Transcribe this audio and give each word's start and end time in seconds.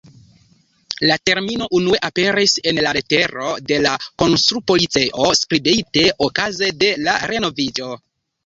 La 1.09 1.17
termino 1.29 1.67
unue 1.79 1.99
aperis 2.09 2.55
en 2.71 2.79
letero 2.87 3.51
de 3.73 3.79
la 3.83 3.93
konstrupolicejo 4.23 5.29
skribite 5.43 6.07
okaze 6.29 6.75
de 6.85 6.95
la 7.07 7.19
renoviĝo. 7.35 7.97